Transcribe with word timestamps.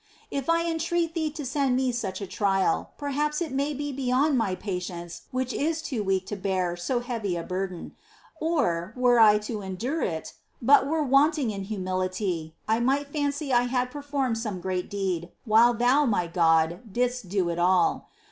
3. 0.31 0.37
If 0.39 0.49
I 0.49 0.63
entreat 0.65 1.13
Thee 1.13 1.29
to 1.29 1.45
send 1.45 1.75
me 1.75 1.91
such 1.91 2.21
a 2.21 2.25
trial, 2.25 2.89
perhaps 2.97 3.39
it 3.39 3.51
may 3.51 3.71
be 3.71 3.91
beyond 3.91 4.35
my 4.35 4.55
patience 4.55 5.27
which 5.29 5.53
is 5.53 5.79
too 5.79 6.01
weak 6.03 6.25
to 6.25 6.35
bear 6.35 6.75
so 6.75 7.01
heavy 7.01 7.35
a 7.35 7.43
burden; 7.43 7.95
or, 8.39 8.93
were 8.97 9.19
I 9.19 9.37
to 9.45 9.61
endure 9.61 10.01
it, 10.01 10.33
but 10.59 10.87
were 10.87 11.03
wanting 11.03 11.51
in 11.51 11.65
humility, 11.65 12.55
I 12.67 12.79
might 12.79 13.13
fancy 13.13 13.53
I 13.53 13.65
had 13.65 13.91
performed 13.91 14.39
some 14.39 14.59
great 14.59 14.89
deed, 14.89 15.29
while 15.45 15.75
Thou, 15.75 16.07
my 16.07 16.25
God, 16.25 16.79
didst 16.91 17.29
do 17.29 17.49
it 17.49 17.59
all. 17.59 18.09